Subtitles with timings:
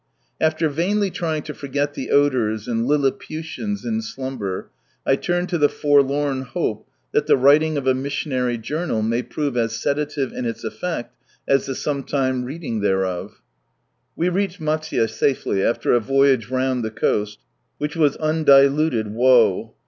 [0.39, 4.71] After vainly trying to forget the odours, and lihputians, in slumber,
[5.05, 9.55] I turn to the forlorn hope that the writing of a" missionary journal" may prove
[9.55, 11.15] as sedative in its effect,
[11.47, 13.43] as the some time reading thereof
[14.15, 17.37] We reached Matsuye safely, after a voyage round the coast
[17.77, 19.75] which was Un I 56 From Sunrise Land diluted woe.